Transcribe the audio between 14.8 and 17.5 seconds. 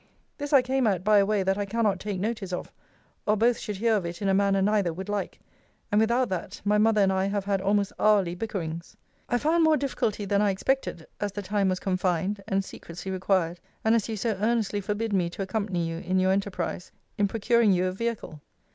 forbid me to accompany you in your enterprise) in